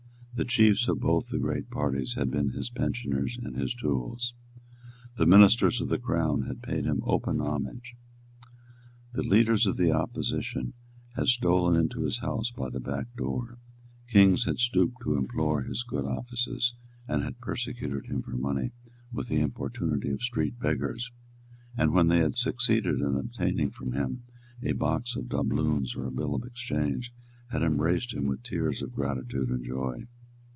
[0.33, 4.33] The chiefs of both the great parties had been his pensioners and his tools.
[5.17, 7.95] The ministers of the Crown had paid him open homage.
[9.11, 10.73] The leaders of the opposition
[11.15, 13.59] had stolen into his house by the back door.
[14.07, 16.73] Kings had stooped to implore his good offices,
[17.07, 18.71] had persecuted him for money
[19.11, 21.11] with the importunity of street beggars;
[21.77, 24.23] and, when they had succeeded in obtaining from him
[24.63, 27.13] a box of doubloons or a bill of exchange,
[27.51, 30.07] had embraced him with tears of gratitude and joy.